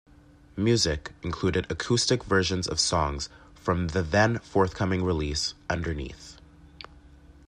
Music 0.57 1.11
included 1.21 1.71
acoustic 1.71 2.23
versions 2.23 2.65
of 2.67 2.79
songs 2.79 3.29
from 3.53 3.89
the 3.89 4.01
then-forthcoming 4.01 5.03
release, 5.03 5.53
"Underneath". 5.69 6.37